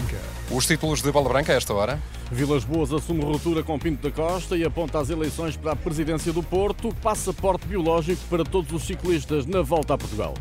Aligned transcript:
Branca. 0.00 0.18
Os 0.50 0.66
títulos 0.66 1.02
de 1.02 1.12
Bola 1.12 1.28
Branca 1.28 1.52
a 1.52 1.56
esta 1.56 1.74
hora. 1.74 2.00
Vilas 2.30 2.64
Boas 2.64 2.92
assume 2.92 3.22
ruptura 3.22 3.62
com 3.62 3.78
Pinto 3.78 4.08
da 4.08 4.14
Costa 4.14 4.56
e 4.56 4.64
aponta 4.64 4.98
as 4.98 5.10
eleições 5.10 5.56
para 5.56 5.72
a 5.72 5.76
presidência 5.76 6.32
do 6.32 6.42
Porto. 6.42 6.94
Passaporte 7.02 7.66
biológico 7.66 8.22
para 8.28 8.44
todos 8.44 8.72
os 8.72 8.82
ciclistas 8.84 9.46
na 9.46 9.62
volta 9.62 9.94
a 9.94 9.98
Portugal. 9.98 10.34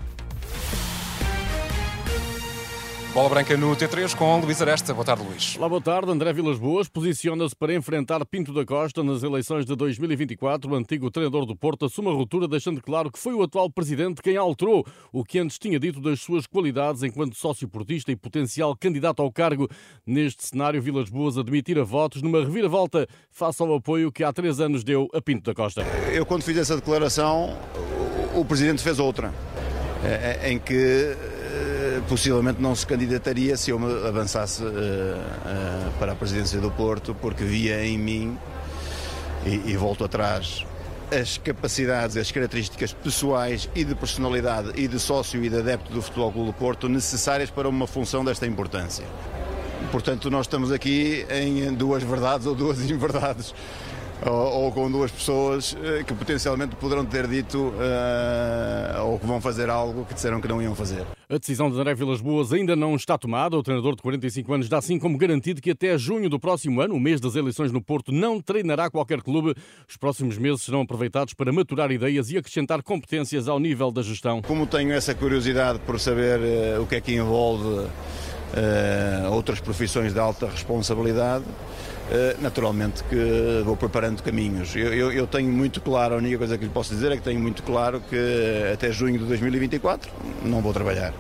Bola 3.12 3.28
Branca 3.28 3.58
no 3.58 3.76
T3 3.76 4.16
com 4.16 4.40
Luís 4.40 4.62
Aresta. 4.62 4.94
Boa 4.94 5.04
tarde, 5.04 5.24
Luís. 5.24 5.56
Olá, 5.58 5.68
boa 5.68 5.82
tarde. 5.82 6.12
André 6.12 6.32
Vilas 6.32 6.60
Boas 6.60 6.88
posiciona-se 6.88 7.56
para 7.56 7.74
enfrentar 7.74 8.24
Pinto 8.24 8.54
da 8.54 8.64
Costa 8.64 9.04
nas 9.04 9.24
eleições 9.24 9.66
de 9.66 9.76
2024. 9.76 10.72
O 10.72 10.76
antigo 10.76 11.10
treinador 11.10 11.48
do 11.48 11.56
Porto 11.56 11.86
assume 11.86 12.10
a 12.10 12.12
ruptura, 12.12 12.48
deixando 12.48 12.80
claro 12.80 13.12
que 13.12 13.18
foi 13.18 13.34
o 13.34 13.42
atual 13.42 13.68
presidente 13.68 14.22
quem 14.22 14.38
alterou 14.38 14.86
o 15.12 15.26
que 15.26 15.40
antes 15.40 15.58
tinha 15.58 15.80
dito 15.80 16.00
das 16.00 16.22
suas 16.22 16.46
qualidades 16.46 17.02
enquanto 17.02 17.36
sócio 17.36 17.68
portista 17.68 18.12
e 18.12 18.16
potencial 18.16 18.76
candidato 18.78 19.24
ao 19.24 19.32
cargo. 19.32 19.68
Neste 20.06 20.46
cenário, 20.46 20.80
Vilas 20.80 21.10
Boas 21.10 21.36
admitira 21.36 21.84
votos 21.84 22.22
numa 22.22 22.42
reviravolta 22.42 23.08
face 23.32 23.60
ao 23.64 23.74
apoio 23.74 24.12
que 24.12 24.24
há 24.24 24.32
três 24.32 24.60
anos 24.60 24.84
deu 24.84 25.08
a 25.16 25.20
Pinto 25.20 25.46
da 25.46 25.56
Costa. 25.56 25.82
Eu, 26.14 26.28
quando 26.28 26.44
fiz 26.44 26.56
essa 26.58 26.76
declaração, 26.76 27.58
o 28.36 28.46
presidente 28.46 28.84
fez 28.84 29.00
outra, 29.00 29.34
eh, 30.04 30.42
eh, 30.44 30.52
em 30.52 30.60
que 30.60 31.39
possivelmente 32.08 32.62
não 32.62 32.76
se 32.76 32.86
candidataria 32.86 33.58
se 33.58 33.72
eu 33.72 33.80
me 33.80 34.08
avançasse 34.08 34.64
uh, 34.64 34.68
uh, 34.68 35.92
para 36.00 36.14
a 36.14 36.16
presidência 36.16 36.60
do 36.60 36.72
Porto, 36.72 37.16
porque 37.16 37.44
via 37.44 37.86
em 37.86 37.98
mim, 37.98 38.38
e, 39.46 39.72
e 39.72 39.78
volto 39.78 40.04
atrás, 40.04 40.66
as 41.12 41.38
capacidades, 41.38 42.18
as 42.18 42.32
características 42.32 42.94
pessoais 42.94 43.70
e 43.74 43.84
de 43.84 43.96
personalidade 43.96 44.72
e 44.76 44.88
de 44.88 45.00
sócio 45.00 45.44
e 45.44 45.50
de 45.50 45.58
adepto 45.58 45.92
do 45.92 46.02
Futebol 46.02 46.32
Clube 46.32 46.48
do 46.52 46.54
Porto 46.54 46.88
necessárias 46.88 47.50
para 47.50 47.68
uma 47.68 47.88
função 47.88 48.24
desta 48.24 48.46
importância. 48.46 49.06
Portanto, 49.92 50.30
nós 50.30 50.46
estamos 50.46 50.72
aqui 50.72 51.26
em 51.32 51.74
duas 51.74 52.04
verdades 52.04 52.46
ou 52.46 52.54
duas 52.54 52.80
inverdades 52.92 53.56
ou, 54.24 54.34
ou, 54.34 54.72
com 54.72 54.92
duas 54.92 55.10
pessoas 55.10 55.76
que 56.06 56.14
potencialmente 56.14 56.76
poderão 56.76 57.06
ter 57.06 57.26
dito 57.26 57.70
uh, 57.70 57.74
ou 59.20 59.22
que 59.22 59.26
vão 59.26 59.42
fazer 59.42 59.70
algo 59.70 60.06
que 60.06 60.14
disseram 60.14 60.40
que 60.40 60.48
não 60.48 60.62
iam 60.62 60.74
fazer. 60.74 61.06
A 61.30 61.38
decisão 61.38 61.70
de 61.70 61.80
André 61.80 61.94
Vilas 61.94 62.22
Boas 62.22 62.54
ainda 62.54 62.76
não 62.76 62.96
está 62.96 63.18
tomada. 63.18 63.58
O 63.58 63.62
treinador 63.64 63.96
de 63.96 64.02
45 64.02 64.54
anos 64.54 64.70
dá 64.70 64.78
assim 64.78 64.98
como 64.98 65.18
garantido 65.18 65.62
que 65.62 65.72
até 65.72 65.98
junho 65.98 66.30
do 66.30 66.40
próximo 66.40 66.82
ano, 66.82 66.96
o 66.96 67.00
mês 67.00 67.20
das 67.20 67.36
eleições 67.36 67.72
no 67.72 67.82
Porto, 67.82 68.12
não 68.12 68.42
treinará 68.42 68.90
qualquer 68.90 69.22
clube. 69.22 69.54
Os 69.88 69.98
próximos 69.98 70.38
meses 70.38 70.62
serão 70.62 70.82
aproveitados 70.82 71.34
para 71.34 71.52
maturar 71.52 71.92
ideias 71.92 72.32
e 72.32 72.38
acrescentar 72.38 72.82
competências 72.82 73.48
ao 73.48 73.60
nível 73.60 73.92
da 73.92 74.02
gestão. 74.02 74.42
Como 74.42 74.66
tenho 74.66 74.94
essa 74.94 75.14
curiosidade 75.14 75.80
por 75.80 76.00
saber 76.00 76.40
uh, 76.40 76.82
o 76.82 76.88
que 76.88 76.96
é 76.96 77.02
que 77.02 77.14
envolve 77.14 77.88
outras 79.32 79.60
profissões 79.60 80.12
de 80.12 80.20
alta 80.20 80.48
responsabilidade, 80.48 81.46
naturalmente 82.40 83.04
que 83.04 83.62
vou 83.64 83.78
preparando 83.78 84.24
caminhos. 84.24 84.76
Eu, 84.76 84.94
eu, 84.94 85.12
eu, 85.12 85.28
tenho 85.28 85.52
muito 85.52 85.80
claro, 85.82 86.16
a 86.16 86.18
única 86.18 86.38
coisa 86.38 86.58
que 86.58 86.66
lhe 86.66 86.72
posso 86.72 86.94
dizer 86.94 87.12
é 87.12 87.18
que 87.18 87.24
tenho 87.24 87.40
muito 87.40 87.64
claro 87.64 88.02
que 88.02 88.72
até 88.74 88.92
junho 88.92 89.20
de 89.20 89.26
2024 89.26 90.12
não 90.44 90.62
vou 90.62 90.74
trabalhar. 90.74 91.14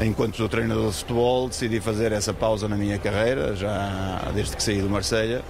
Enquanto 0.00 0.36
sou 0.36 0.48
treinador 0.48 0.90
de 0.90 0.96
futebol, 0.96 1.48
decidi 1.48 1.80
fazer 1.80 2.10
essa 2.10 2.34
pausa 2.34 2.66
na 2.66 2.76
minha 2.76 2.98
carreira, 2.98 3.54
já 3.54 4.30
desde 4.34 4.56
que 4.56 4.62
saí 4.62 4.82
do 4.82 4.90
Marselha, 4.90 5.42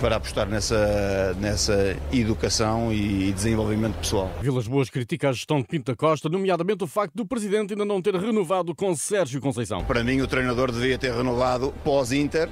para 0.00 0.16
apostar 0.16 0.48
nessa, 0.48 1.34
nessa 1.40 1.96
educação 2.12 2.92
e 2.92 3.32
desenvolvimento 3.32 3.94
pessoal. 3.94 4.30
Vilas 4.42 4.66
Boas 4.66 4.90
critica 4.90 5.28
a 5.28 5.32
gestão 5.32 5.58
de 5.58 5.68
Pinto 5.68 5.92
da 5.92 5.96
Costa, 5.96 6.28
nomeadamente 6.28 6.84
o 6.84 6.86
facto 6.86 7.14
do 7.14 7.24
Presidente 7.24 7.72
ainda 7.72 7.84
não 7.84 8.02
ter 8.02 8.14
renovado 8.14 8.74
com 8.74 8.94
Sérgio 8.94 9.40
Conceição. 9.40 9.84
Para 9.84 10.02
mim, 10.02 10.20
o 10.20 10.26
treinador 10.26 10.72
devia 10.72 10.98
ter 10.98 11.12
renovado 11.12 11.72
pós-Inter, 11.84 12.48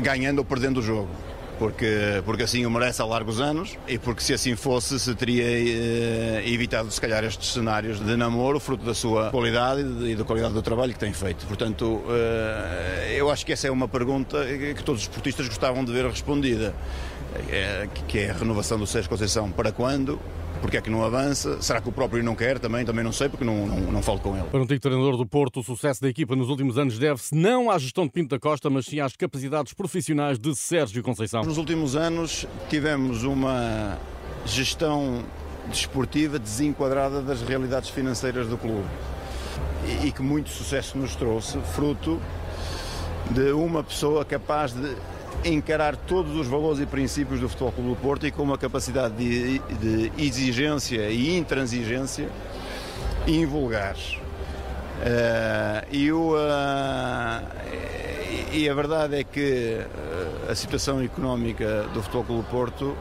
ganhando 0.00 0.38
ou 0.38 0.44
perdendo 0.44 0.80
o 0.80 0.82
jogo. 0.82 1.08
Porque, 1.58 2.20
porque 2.24 2.42
assim 2.42 2.66
o 2.66 2.70
merece 2.70 3.00
há 3.00 3.04
largos 3.04 3.40
anos 3.40 3.78
e 3.86 3.96
porque 3.96 4.20
se 4.20 4.34
assim 4.34 4.56
fosse 4.56 4.98
se 4.98 5.14
teria 5.14 5.44
eh, 5.44 6.42
evitado 6.46 6.90
se 6.90 7.00
calhar 7.00 7.22
estes 7.22 7.52
cenários 7.52 8.04
de 8.04 8.16
namoro 8.16 8.58
fruto 8.58 8.84
da 8.84 8.92
sua 8.92 9.30
qualidade 9.30 9.82
e 10.04 10.16
da 10.16 10.24
qualidade 10.24 10.52
do 10.52 10.62
trabalho 10.62 10.92
que 10.92 10.98
tem 10.98 11.12
feito. 11.12 11.46
Portanto, 11.46 12.02
eh, 12.08 13.14
eu 13.16 13.30
acho 13.30 13.46
que 13.46 13.52
essa 13.52 13.68
é 13.68 13.70
uma 13.70 13.86
pergunta 13.86 14.44
que 14.44 14.82
todos 14.82 15.02
os 15.02 15.08
esportistas 15.08 15.46
gostavam 15.46 15.84
de 15.84 15.92
ver 15.92 16.04
respondida, 16.06 16.74
é, 17.48 17.88
que 18.08 18.18
é 18.18 18.30
a 18.30 18.34
renovação 18.34 18.76
do 18.76 18.86
Sérgio 18.86 19.08
Conceição 19.08 19.48
para 19.48 19.70
quando 19.70 20.18
porque 20.64 20.78
é 20.78 20.80
que 20.80 20.88
não 20.88 21.04
avança? 21.04 21.60
Será 21.60 21.78
que 21.78 21.90
o 21.90 21.92
próprio 21.92 22.24
não 22.24 22.34
quer? 22.34 22.58
Também, 22.58 22.86
também 22.86 23.04
não 23.04 23.12
sei, 23.12 23.28
porque 23.28 23.44
não, 23.44 23.66
não, 23.66 23.92
não 23.92 24.02
falo 24.02 24.18
com 24.18 24.34
ele. 24.34 24.46
Para 24.46 24.60
o 24.60 24.62
antigo 24.62 24.80
treinador 24.80 25.14
do 25.18 25.26
Porto, 25.26 25.60
o 25.60 25.62
sucesso 25.62 26.00
da 26.00 26.08
equipa 26.08 26.34
nos 26.34 26.48
últimos 26.48 26.78
anos 26.78 26.98
deve-se 26.98 27.34
não 27.34 27.70
à 27.70 27.76
gestão 27.76 28.06
de 28.06 28.12
Pinto 28.12 28.30
da 28.30 28.38
Costa, 28.38 28.70
mas 28.70 28.86
sim 28.86 28.98
às 28.98 29.14
capacidades 29.14 29.74
profissionais 29.74 30.38
de 30.38 30.56
Sérgio 30.56 31.02
Conceição. 31.02 31.42
Nos 31.42 31.58
últimos 31.58 31.94
anos 31.96 32.46
tivemos 32.70 33.24
uma 33.24 33.98
gestão 34.46 35.22
desportiva 35.68 36.38
desenquadrada 36.38 37.20
das 37.20 37.42
realidades 37.42 37.90
financeiras 37.90 38.48
do 38.48 38.56
clube 38.56 38.88
e, 40.02 40.06
e 40.06 40.12
que 40.12 40.22
muito 40.22 40.48
sucesso 40.48 40.96
nos 40.96 41.14
trouxe, 41.14 41.58
fruto 41.74 42.18
de 43.32 43.52
uma 43.52 43.84
pessoa 43.84 44.24
capaz 44.24 44.72
de 44.72 44.96
encarar 45.44 45.96
todos 45.96 46.36
os 46.36 46.46
valores 46.46 46.80
e 46.80 46.86
princípios 46.86 47.40
do 47.40 47.48
Futebol 47.48 47.72
Clube 47.72 47.90
do 47.90 47.96
Porto 47.96 48.26
e 48.26 48.30
com 48.30 48.42
uma 48.42 48.58
capacidade 48.58 49.14
de, 49.14 49.58
de 49.58 50.12
exigência 50.18 51.08
e 51.10 51.36
intransigência 51.36 52.28
invulgares. 53.26 54.18
Uh, 54.94 55.86
e, 55.90 56.12
o, 56.12 56.34
uh, 56.34 57.46
e 58.52 58.68
a 58.68 58.74
verdade 58.74 59.16
é 59.16 59.24
que 59.24 59.80
uh, 59.80 60.50
a 60.50 60.54
situação 60.54 61.02
económica 61.02 61.82
do 61.92 62.02
Futebol 62.02 62.24
Clube 62.24 62.42
do 62.42 62.50
Porto 62.50 62.96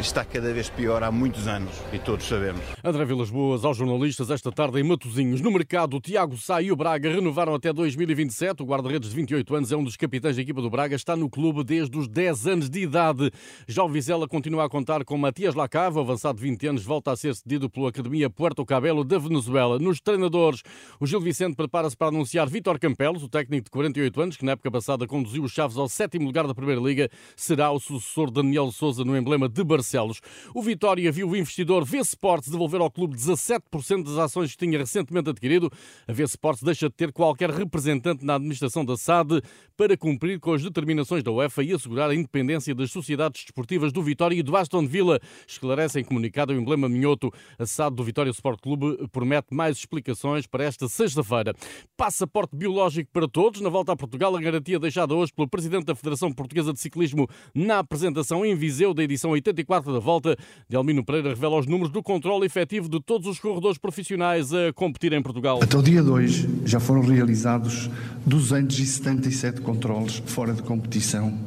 está 0.00 0.24
cada 0.24 0.52
vez 0.52 0.70
pior 0.70 1.02
há 1.02 1.10
muitos 1.10 1.48
anos 1.48 1.72
e 1.92 1.98
todos 1.98 2.26
sabemos. 2.26 2.60
André 2.84 3.04
Vilas 3.04 3.30
Boas 3.30 3.64
aos 3.64 3.76
jornalistas 3.76 4.30
esta 4.30 4.52
tarde 4.52 4.78
em 4.78 4.84
Matosinhos. 4.84 5.40
No 5.40 5.50
mercado, 5.50 6.00
Tiago 6.00 6.36
Sá 6.36 6.62
e 6.62 6.70
o 6.70 6.76
Braga 6.76 7.10
renovaram 7.10 7.52
até 7.52 7.72
2027. 7.72 8.62
O 8.62 8.66
guarda-redes 8.66 9.10
de 9.10 9.16
28 9.16 9.56
anos 9.56 9.72
é 9.72 9.76
um 9.76 9.82
dos 9.82 9.96
capitães 9.96 10.36
da 10.36 10.42
equipa 10.42 10.62
do 10.62 10.70
Braga, 10.70 10.94
está 10.94 11.16
no 11.16 11.28
clube 11.28 11.64
desde 11.64 11.98
os 11.98 12.06
10 12.06 12.46
anos 12.46 12.70
de 12.70 12.80
idade. 12.80 13.30
Já 13.66 13.82
o 13.82 13.88
Vizela 13.88 14.28
continua 14.28 14.64
a 14.64 14.68
contar 14.68 15.04
com 15.04 15.18
Matias 15.18 15.56
Lacava, 15.56 16.00
avançado 16.00 16.38
de 16.38 16.44
20 16.44 16.66
anos, 16.68 16.84
volta 16.84 17.10
a 17.10 17.16
ser 17.16 17.34
cedido 17.34 17.68
pela 17.68 17.88
Academia 17.88 18.30
Puerto 18.30 18.64
Cabelo 18.64 19.02
da 19.02 19.18
Venezuela. 19.18 19.80
Nos 19.80 20.00
treinadores, 20.00 20.62
o 21.00 21.06
Gil 21.06 21.20
Vicente 21.20 21.56
prepara-se 21.56 21.96
para 21.96 22.08
anunciar 22.08 22.48
Vítor 22.48 22.78
Campelos, 22.78 23.24
o 23.24 23.28
técnico 23.28 23.64
de 23.64 23.70
48 23.70 24.20
anos, 24.20 24.36
que 24.36 24.44
na 24.44 24.52
época 24.52 24.70
passada 24.70 25.06
conduziu 25.08 25.42
os 25.42 25.50
Chaves 25.50 25.76
ao 25.76 25.88
sétimo 25.88 26.26
lugar 26.26 26.46
da 26.46 26.54
Primeira 26.54 26.80
Liga, 26.80 27.10
será 27.34 27.72
o 27.72 27.80
sucessor 27.80 28.28
de 28.28 28.34
Daniel 28.34 28.70
Souza 28.70 29.04
no 29.04 29.16
emblema 29.16 29.48
de 29.48 29.64
Barcelona. 29.64 29.87
Barcelos. 29.88 30.20
O 30.54 30.62
Vitória 30.62 31.10
viu 31.10 31.30
o 31.30 31.36
investidor 31.36 31.84
V 31.84 31.98
Sports 31.98 32.50
devolver 32.50 32.80
ao 32.80 32.90
clube 32.90 33.16
17% 33.16 34.04
das 34.04 34.18
ações 34.18 34.52
que 34.52 34.58
tinha 34.58 34.78
recentemente 34.78 35.30
adquirido. 35.30 35.70
A 36.06 36.12
V 36.12 36.24
Sports 36.24 36.62
deixa 36.62 36.88
de 36.88 36.94
ter 36.94 37.12
qualquer 37.12 37.50
representante 37.50 38.24
na 38.24 38.34
administração 38.34 38.84
da 38.84 38.96
SAD 38.96 39.40
para 39.76 39.96
cumprir 39.96 40.38
com 40.40 40.52
as 40.52 40.62
determinações 40.62 41.22
da 41.22 41.30
UEFA 41.30 41.62
e 41.62 41.72
assegurar 41.72 42.10
a 42.10 42.14
independência 42.14 42.74
das 42.74 42.90
sociedades 42.90 43.42
desportivas 43.42 43.92
do 43.92 44.02
Vitória 44.02 44.34
e 44.34 44.42
do 44.42 44.56
Aston 44.56 44.86
Villa. 44.86 45.20
Esclarece 45.46 46.00
em 46.00 46.04
comunicado 46.04 46.52
o 46.52 46.56
emblema 46.56 46.88
minhoto. 46.88 47.32
A 47.58 47.64
SAD 47.64 47.96
do 47.96 48.04
Vitória 48.04 48.30
Sport 48.30 48.60
Clube 48.60 49.08
promete 49.10 49.54
mais 49.54 49.78
explicações 49.78 50.46
para 50.46 50.64
esta 50.64 50.88
sexta-feira. 50.88 51.54
Passaporte 51.96 52.54
biológico 52.54 53.10
para 53.12 53.28
todos. 53.28 53.60
Na 53.60 53.70
volta 53.70 53.92
a 53.92 53.96
Portugal, 53.96 54.36
a 54.36 54.40
garantia 54.40 54.78
deixada 54.78 55.14
hoje 55.14 55.32
pelo 55.32 55.48
Presidente 55.48 55.86
da 55.86 55.94
Federação 55.94 56.32
Portuguesa 56.32 56.72
de 56.72 56.80
Ciclismo 56.80 57.26
na 57.54 57.78
apresentação 57.78 58.44
em 58.44 58.54
Viseu 58.54 58.92
da 58.92 59.02
edição 59.02 59.30
84 59.30 59.77
da 59.86 59.98
volta. 59.98 60.36
Delmino 60.68 61.04
Pereira 61.04 61.30
revela 61.30 61.58
os 61.58 61.66
números 61.66 61.92
do 61.92 62.02
controle 62.02 62.46
efetivo 62.46 62.88
de 62.88 63.00
todos 63.00 63.26
os 63.26 63.38
corredores 63.38 63.78
profissionais 63.78 64.52
a 64.52 64.72
competir 64.72 65.12
em 65.12 65.22
Portugal. 65.22 65.60
Até 65.62 65.76
o 65.76 65.82
dia 65.82 66.02
de 66.02 66.10
hoje 66.10 66.48
já 66.64 66.80
foram 66.80 67.02
realizados 67.02 67.90
277 68.26 69.60
controles 69.60 70.22
fora 70.26 70.52
de 70.52 70.62
competição 70.62 71.38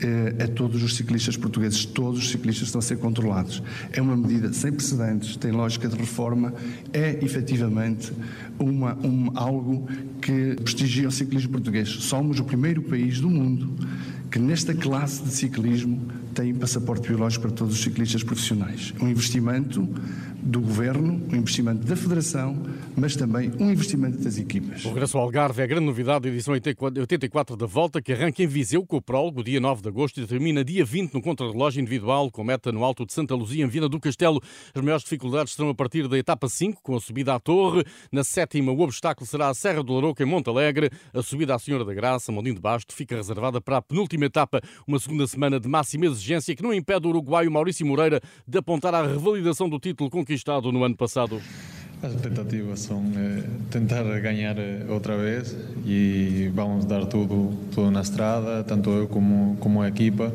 eh, 0.00 0.44
a 0.44 0.46
todos 0.46 0.80
os 0.82 0.96
ciclistas 0.96 1.36
portugueses. 1.36 1.84
Todos 1.84 2.20
os 2.20 2.30
ciclistas 2.30 2.68
estão 2.68 2.78
a 2.78 2.82
ser 2.82 2.98
controlados. 2.98 3.62
É 3.92 4.00
uma 4.00 4.16
medida 4.16 4.52
sem 4.52 4.72
precedentes, 4.72 5.36
tem 5.36 5.50
lógica 5.50 5.88
de 5.88 5.96
reforma, 5.96 6.54
é 6.92 7.18
efetivamente 7.24 8.12
uma, 8.58 8.96
um, 9.04 9.30
algo 9.34 9.88
que 10.22 10.54
prestigia 10.62 11.08
o 11.08 11.10
ciclismo 11.10 11.50
português. 11.50 11.88
Somos 11.88 12.38
o 12.38 12.44
primeiro 12.44 12.82
país 12.82 13.20
do 13.20 13.28
mundo 13.28 13.68
que 14.30 14.38
nesta 14.38 14.72
classe 14.72 15.22
de 15.22 15.30
ciclismo 15.30 16.00
tem 16.38 16.54
passaporte 16.54 17.08
biológico 17.08 17.48
para 17.48 17.50
todos 17.56 17.74
os 17.74 17.82
ciclistas 17.82 18.22
profissionais. 18.22 18.94
Um 19.00 19.08
investimento 19.08 19.88
do 20.48 20.62
Governo, 20.62 21.20
um 21.30 21.36
investimento 21.36 21.86
da 21.86 21.94
Federação, 21.94 22.56
mas 22.96 23.14
também 23.14 23.52
um 23.60 23.70
investimento 23.70 24.16
das 24.16 24.38
equipas. 24.38 24.82
O 24.82 24.88
regresso 24.88 25.18
ao 25.18 25.24
Algarve 25.24 25.60
é 25.60 25.64
a 25.64 25.66
grande 25.66 25.84
novidade 25.84 26.22
da 26.22 26.28
edição 26.30 26.54
84 26.54 27.54
da 27.54 27.66
Volta, 27.66 28.00
que 28.00 28.14
arranca 28.14 28.42
em 28.42 28.46
Viseu 28.46 28.86
com 28.86 28.96
o 28.96 29.02
prólogo, 29.02 29.44
dia 29.44 29.60
9 29.60 29.82
de 29.82 29.88
agosto, 29.88 30.18
e 30.18 30.26
termina 30.26 30.64
dia 30.64 30.86
20 30.86 31.12
no 31.12 31.20
contrarrelógio 31.20 31.82
individual, 31.82 32.30
com 32.30 32.42
meta 32.42 32.72
no 32.72 32.82
Alto 32.82 33.04
de 33.04 33.12
Santa 33.12 33.34
Luzia, 33.34 33.62
em 33.62 33.68
Viana 33.68 33.90
do 33.90 34.00
Castelo. 34.00 34.40
As 34.74 34.80
maiores 34.80 35.02
dificuldades 35.02 35.52
serão 35.52 35.68
a 35.68 35.74
partir 35.74 36.08
da 36.08 36.16
etapa 36.16 36.48
5, 36.48 36.80
com 36.82 36.96
a 36.96 37.00
subida 37.00 37.34
à 37.34 37.38
Torre. 37.38 37.84
Na 38.10 38.24
sétima, 38.24 38.72
o 38.72 38.80
obstáculo 38.80 39.26
será 39.26 39.48
a 39.50 39.54
Serra 39.54 39.82
do 39.82 39.92
Larouca, 39.92 40.22
em 40.22 40.26
Monte 40.26 40.48
Alegre. 40.48 40.90
A 41.12 41.20
subida 41.20 41.56
à 41.56 41.58
Senhora 41.58 41.84
da 41.84 41.92
Graça, 41.92 42.32
Mondinho 42.32 42.54
de 42.54 42.62
Basto, 42.62 42.94
fica 42.94 43.14
reservada 43.14 43.60
para 43.60 43.76
a 43.76 43.82
penúltima 43.82 44.24
etapa, 44.24 44.62
uma 44.86 44.98
segunda 44.98 45.26
semana 45.26 45.60
de 45.60 45.68
máxima 45.68 46.06
exigência 46.06 46.56
que 46.56 46.62
não 46.62 46.72
impede 46.72 47.06
o 47.06 47.10
uruguaio 47.10 47.50
Maurício 47.52 47.84
Moreira 47.84 48.18
de 48.46 48.56
apontar 48.56 48.94
à 48.94 49.06
revalidação 49.06 49.68
do 49.68 49.78
título 49.78 50.08
conquistado 50.08 50.37
no 50.72 50.84
ano 50.84 50.96
passado. 50.96 51.40
As 52.02 52.12
expectativas 52.12 52.80
são 52.80 53.02
eh, 53.16 53.42
tentar 53.70 54.04
ganhar 54.20 54.56
eh, 54.56 54.86
outra 54.88 55.16
vez 55.16 55.56
e 55.84 56.48
vamos 56.54 56.84
dar 56.84 57.06
tudo, 57.06 57.52
tudo 57.74 57.90
na 57.90 58.02
estrada, 58.02 58.62
tanto 58.62 58.90
eu 58.90 59.08
como, 59.08 59.56
como 59.58 59.82
a 59.82 59.88
equipa, 59.88 60.32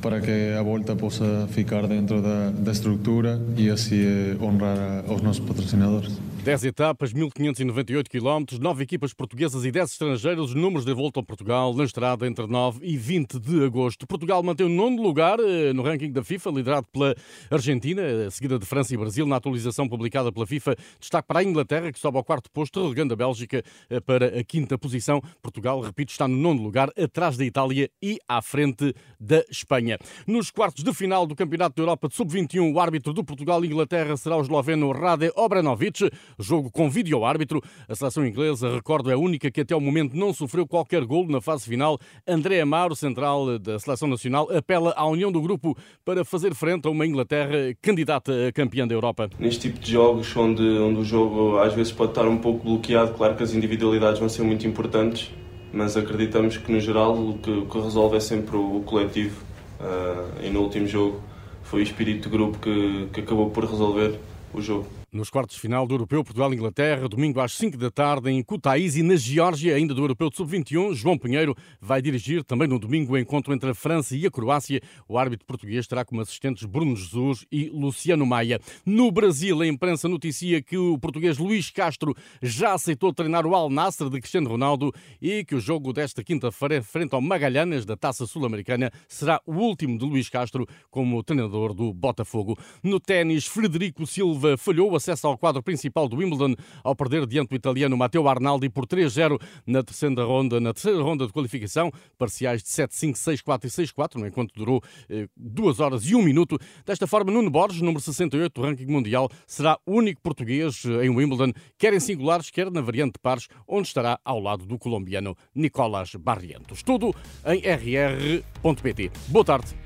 para 0.00 0.20
que 0.20 0.54
a 0.58 0.62
volta 0.62 0.96
possa 0.96 1.46
ficar 1.50 1.86
dentro 1.86 2.22
da, 2.22 2.50
da 2.50 2.72
estrutura 2.72 3.38
e 3.58 3.68
assim 3.68 4.02
honrar 4.40 5.04
aos 5.06 5.20
nossos 5.20 5.44
patrocinadores. 5.44 6.12
10 6.46 6.64
etapas, 6.66 7.12
1598 7.12 8.08
km, 8.08 8.56
9 8.60 8.84
equipas 8.84 9.12
portuguesas 9.12 9.64
e 9.64 9.72
10 9.72 9.90
estrangeiros, 9.90 10.54
números 10.54 10.84
de 10.84 10.94
volta 10.94 11.18
ao 11.18 11.24
Portugal 11.24 11.74
na 11.74 11.82
estrada 11.82 12.24
entre 12.24 12.46
9 12.46 12.86
e 12.86 12.96
20 12.96 13.40
de 13.40 13.64
agosto. 13.64 14.06
Portugal 14.06 14.44
mantém 14.44 14.64
o 14.64 14.68
nono 14.68 15.02
lugar 15.02 15.40
eh, 15.40 15.72
no 15.72 15.82
ranking 15.82 16.12
da 16.12 16.22
FIFA, 16.22 16.50
liderado 16.50 16.86
pela 16.92 17.16
Argentina, 17.50 18.30
seguida 18.30 18.60
de 18.60 18.64
França 18.64 18.94
e 18.94 18.96
Brasil. 18.96 19.26
Na 19.26 19.34
atualização 19.34 19.88
publicada 19.88 20.30
pela 20.30 20.46
FIFA, 20.46 20.76
destaque 21.00 21.26
para 21.26 21.40
a 21.40 21.42
Inglaterra, 21.42 21.90
que 21.90 21.98
sobe 21.98 22.16
ao 22.16 22.22
quarto 22.22 22.48
posto, 22.52 22.80
relegando 22.80 23.12
a 23.14 23.16
Bélgica 23.16 23.64
eh, 23.90 23.98
para 23.98 24.38
a 24.38 24.44
quinta 24.44 24.78
posição. 24.78 25.20
Portugal, 25.42 25.80
repito, 25.80 26.12
está 26.12 26.28
no 26.28 26.36
nono 26.36 26.62
lugar, 26.62 26.90
atrás 26.96 27.36
da 27.36 27.44
Itália 27.44 27.90
e 28.00 28.20
à 28.28 28.40
frente 28.40 28.94
da 29.18 29.44
Espanha. 29.50 29.98
Nos 30.28 30.52
quartos 30.52 30.84
de 30.84 30.94
final 30.94 31.26
do 31.26 31.34
Campeonato 31.34 31.74
da 31.74 31.82
Europa 31.82 32.06
de 32.06 32.14
Sub-21, 32.14 32.72
o 32.72 32.78
árbitro 32.78 33.12
do 33.12 33.24
Portugal-Inglaterra 33.24 34.16
será 34.16 34.36
o 34.36 34.42
esloveno 34.42 34.92
Rade 34.92 35.32
Obranovic 35.34 36.08
jogo 36.38 36.70
com 36.70 36.88
vídeo 36.90 37.24
árbitro. 37.24 37.62
A 37.88 37.94
seleção 37.94 38.26
inglesa, 38.26 38.74
recordo, 38.74 39.10
é 39.10 39.14
a 39.14 39.18
única 39.18 39.50
que 39.50 39.60
até 39.60 39.74
o 39.74 39.80
momento 39.80 40.16
não 40.16 40.32
sofreu 40.32 40.66
qualquer 40.66 41.04
golo 41.04 41.30
na 41.30 41.40
fase 41.40 41.64
final. 41.64 41.98
André 42.26 42.60
Amaro, 42.60 42.94
central 42.94 43.58
da 43.58 43.78
seleção 43.78 44.08
nacional, 44.08 44.48
apela 44.54 44.92
à 44.96 45.06
união 45.06 45.30
do 45.30 45.40
grupo 45.40 45.76
para 46.04 46.24
fazer 46.24 46.54
frente 46.54 46.86
a 46.86 46.90
uma 46.90 47.06
Inglaterra 47.06 47.74
candidata 47.80 48.32
a 48.48 48.52
campeã 48.52 48.86
da 48.86 48.94
Europa. 48.94 49.30
Neste 49.38 49.68
tipo 49.68 49.78
de 49.78 49.92
jogos, 49.92 50.34
onde, 50.36 50.62
onde 50.62 51.00
o 51.00 51.04
jogo 51.04 51.58
às 51.58 51.72
vezes 51.74 51.92
pode 51.92 52.12
estar 52.12 52.26
um 52.26 52.38
pouco 52.38 52.64
bloqueado, 52.64 53.14
claro 53.14 53.36
que 53.36 53.42
as 53.42 53.54
individualidades 53.54 54.18
vão 54.18 54.28
ser 54.28 54.42
muito 54.42 54.66
importantes, 54.66 55.30
mas 55.72 55.96
acreditamos 55.96 56.56
que 56.56 56.70
no 56.70 56.80
geral 56.80 57.14
o 57.14 57.38
que, 57.38 57.50
o 57.50 57.66
que 57.66 57.78
resolve 57.78 58.16
é 58.16 58.20
sempre 58.20 58.56
o, 58.56 58.82
coletivo. 58.84 59.44
Uh, 59.78 60.46
e 60.46 60.50
no 60.50 60.62
último 60.62 60.86
jogo 60.86 61.20
foi 61.62 61.80
o 61.80 61.82
espírito 61.82 62.30
de 62.30 62.36
grupo 62.36 62.58
que, 62.58 63.08
que 63.12 63.20
acabou 63.20 63.50
por 63.50 63.64
resolver 63.64 64.18
o 64.54 64.60
jogo. 64.60 64.86
Nos 65.16 65.30
quartos 65.30 65.56
de 65.56 65.62
final 65.62 65.86
do 65.86 65.94
Europeu 65.94 66.22
Portugal-Inglaterra, 66.22 67.08
domingo 67.08 67.40
às 67.40 67.54
5 67.54 67.78
da 67.78 67.90
tarde, 67.90 68.30
em 68.30 68.42
Kutaisi, 68.42 69.02
na 69.02 69.16
Geórgia, 69.16 69.74
ainda 69.74 69.94
do 69.94 70.02
Europeu 70.02 70.28
de 70.28 70.36
Sub-21, 70.36 70.92
João 70.92 71.16
Pinheiro 71.16 71.56
vai 71.80 72.02
dirigir 72.02 72.44
também 72.44 72.68
no 72.68 72.78
domingo 72.78 73.14
o 73.14 73.18
encontro 73.18 73.54
entre 73.54 73.70
a 73.70 73.74
França 73.74 74.14
e 74.14 74.26
a 74.26 74.30
Croácia. 74.30 74.78
O 75.08 75.16
árbitro 75.16 75.46
português 75.46 75.86
terá 75.86 76.04
como 76.04 76.20
assistentes 76.20 76.66
Bruno 76.66 76.94
Jesus 76.94 77.46
e 77.50 77.70
Luciano 77.70 78.26
Maia. 78.26 78.60
No 78.84 79.10
Brasil, 79.10 79.62
a 79.62 79.66
imprensa 79.66 80.06
noticia 80.06 80.60
que 80.60 80.76
o 80.76 80.98
português 80.98 81.38
Luís 81.38 81.70
Castro 81.70 82.14
já 82.42 82.74
aceitou 82.74 83.10
treinar 83.10 83.46
o 83.46 83.54
Al 83.54 83.70
Nassr 83.70 84.10
de 84.10 84.20
Cristiano 84.20 84.50
Ronaldo 84.50 84.92
e 85.18 85.46
que 85.46 85.54
o 85.54 85.60
jogo 85.60 85.94
desta 85.94 86.22
quinta-feira, 86.22 86.82
frente 86.82 87.14
ao 87.14 87.22
Magalhães 87.22 87.86
da 87.86 87.96
Taça 87.96 88.26
Sul-Americana, 88.26 88.92
será 89.08 89.40
o 89.46 89.54
último 89.54 89.98
de 89.98 90.04
Luís 90.04 90.28
Castro 90.28 90.66
como 90.90 91.22
treinador 91.22 91.72
do 91.72 91.94
Botafogo. 91.94 92.58
No 92.82 93.00
ténis, 93.00 93.46
Frederico 93.46 94.06
Silva 94.06 94.58
falhou 94.58 94.94
a 94.94 95.05
acesso 95.06 95.28
ao 95.28 95.38
quadro 95.38 95.62
principal 95.62 96.08
do 96.08 96.16
Wimbledon 96.16 96.54
ao 96.82 96.96
perder 96.96 97.26
diante 97.26 97.50
do 97.50 97.54
italiano 97.54 97.96
Matteo 97.96 98.28
Arnaldi 98.28 98.68
por 98.68 98.86
3-0 98.86 99.40
na 99.64 99.82
terceira 99.82 100.24
ronda, 100.24 100.60
na 100.60 100.72
terceira 100.72 101.00
ronda 101.00 101.26
de 101.26 101.32
qualificação, 101.32 101.92
parciais 102.18 102.62
de 102.62 102.68
7-5, 102.68 103.12
6-4 103.12 103.64
e 103.64 103.68
6-4, 103.68 104.14
no 104.16 104.26
enquanto 104.26 104.52
durou 104.54 104.82
eh, 105.08 105.28
2 105.36 105.80
horas 105.80 106.04
e 106.04 106.14
1 106.14 106.22
minuto. 106.22 106.58
Desta 106.84 107.06
forma, 107.06 107.30
Nuno 107.30 107.50
Borges, 107.50 107.80
número 107.80 108.00
68 108.00 108.52
do 108.52 108.66
ranking 108.66 108.86
mundial, 108.86 109.28
será 109.46 109.78
o 109.86 109.92
único 109.92 110.20
português 110.20 110.84
eh, 110.84 111.06
em 111.06 111.10
Wimbledon, 111.10 111.52
quer 111.78 111.94
em 111.94 112.00
singulares, 112.00 112.50
quer 112.50 112.70
na 112.70 112.80
variante 112.80 113.14
de 113.14 113.20
pares, 113.20 113.48
onde 113.68 113.86
estará 113.86 114.18
ao 114.24 114.40
lado 114.40 114.66
do 114.66 114.78
colombiano 114.78 115.36
Nicolás 115.54 116.14
Barrientos. 116.16 116.82
Tudo 116.82 117.14
em 117.46 117.60
rr.pt. 117.60 119.12
Boa 119.28 119.44
tarde. 119.44 119.85